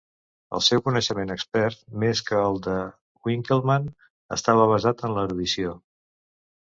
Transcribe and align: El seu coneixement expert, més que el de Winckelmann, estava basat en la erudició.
El 0.59 0.61
seu 0.67 0.79
coneixement 0.87 1.33
expert, 1.33 1.83
més 2.03 2.23
que 2.29 2.39
el 2.45 2.57
de 2.69 2.77
Winckelmann, 3.29 3.87
estava 4.37 4.67
basat 4.73 5.05
en 5.09 5.15
la 5.19 5.27
erudició. 5.31 5.77